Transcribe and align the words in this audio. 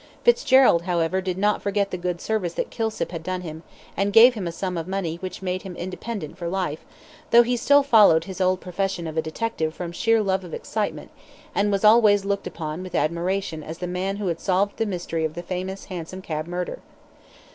Fitzgerald, 0.23 0.81
however, 0.81 1.21
did 1.21 1.37
not 1.37 1.61
forget 1.61 1.91
the 1.91 1.95
good 1.95 2.19
service 2.19 2.55
that 2.55 2.71
Kilsip 2.71 3.11
had 3.11 3.21
done 3.21 3.41
him, 3.41 3.61
and 3.95 4.11
gave 4.11 4.33
him 4.33 4.47
a 4.47 4.51
sum 4.51 4.75
of 4.75 4.87
money 4.87 5.17
which 5.17 5.43
made 5.43 5.61
him 5.61 5.75
independent 5.75 6.39
for 6.39 6.47
life, 6.47 6.83
though 7.29 7.43
he 7.43 7.55
still 7.55 7.83
followed 7.83 8.23
his 8.23 8.41
old 8.41 8.59
profession 8.59 9.05
of 9.05 9.15
a 9.15 9.21
detective 9.21 9.75
from 9.75 9.91
sheer 9.91 10.23
love 10.23 10.43
of 10.43 10.55
excitement, 10.55 11.11
and 11.53 11.71
was 11.71 11.83
always 11.85 12.25
looked 12.25 12.47
upon 12.47 12.81
with 12.81 12.95
admiration 12.95 13.61
as 13.61 13.77
the 13.77 13.85
man 13.85 14.15
who 14.15 14.25
had 14.25 14.39
solved 14.39 14.77
the 14.77 14.87
mystery 14.87 15.23
of 15.23 15.35
the 15.35 15.43
famous 15.43 15.85
hansom 15.85 16.23
cab 16.23 16.47
murder. 16.47 16.79